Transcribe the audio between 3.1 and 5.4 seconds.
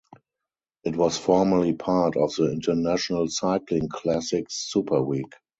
Cycling Classic's "Superweek".